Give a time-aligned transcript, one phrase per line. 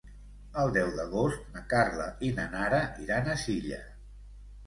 [0.61, 3.81] El deu d'agost na Carla i na Nara iran a Silla.